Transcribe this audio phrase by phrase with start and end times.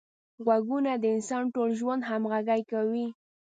[0.45, 3.07] غوږونه د انسان ټول ژوند همغږي کوي